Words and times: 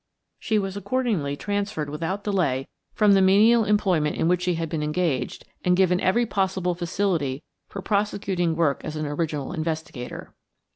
She 0.39 0.57
was 0.57 0.75
accordingly 0.75 1.35
transferred 1.35 1.87
without 1.91 2.23
delay 2.23 2.67
from 2.91 3.13
the 3.13 3.21
menial 3.21 3.65
employment 3.65 4.15
in 4.15 4.27
which 4.27 4.41
she 4.41 4.55
had 4.55 4.67
been 4.67 4.81
engaged 4.81 5.45
and 5.63 5.77
given 5.77 6.01
every 6.01 6.25
possible 6.25 6.73
facility 6.73 7.43
for 7.67 7.83
prosecuting 7.83 8.55
work 8.55 8.81
as 8.83 8.95
an 8.95 9.05
original 9.05 9.53
investigator. 9.53 10.33